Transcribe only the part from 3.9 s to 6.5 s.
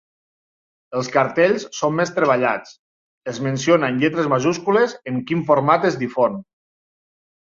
en lletres majúscules en quin format es difon.